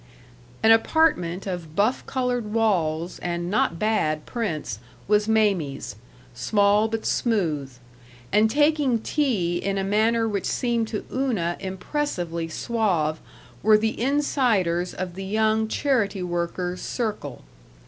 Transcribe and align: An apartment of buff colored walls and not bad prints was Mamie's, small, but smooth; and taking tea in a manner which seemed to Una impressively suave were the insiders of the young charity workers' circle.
An 0.63 0.71
apartment 0.71 1.45
of 1.45 1.75
buff 1.75 2.03
colored 2.07 2.51
walls 2.53 3.19
and 3.19 3.51
not 3.51 3.77
bad 3.77 4.25
prints 4.25 4.79
was 5.07 5.27
Mamie's, 5.27 5.95
small, 6.33 6.87
but 6.87 7.05
smooth; 7.05 7.71
and 8.31 8.49
taking 8.49 8.97
tea 8.99 9.57
in 9.59 9.77
a 9.77 9.83
manner 9.83 10.27
which 10.27 10.45
seemed 10.45 10.87
to 10.87 11.05
Una 11.13 11.55
impressively 11.59 12.47
suave 12.47 13.19
were 13.61 13.77
the 13.77 14.01
insiders 14.01 14.95
of 14.95 15.13
the 15.13 15.23
young 15.23 15.67
charity 15.67 16.23
workers' 16.23 16.81
circle. 16.81 17.43